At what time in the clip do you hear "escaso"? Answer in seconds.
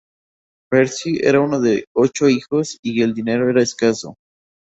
3.61-4.15